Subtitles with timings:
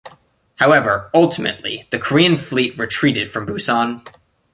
[0.55, 4.01] However, ultimately, the Korean fleet retreated from Busan.